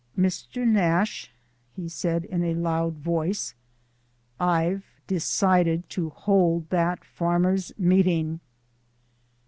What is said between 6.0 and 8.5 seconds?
hold that farmers' meeting."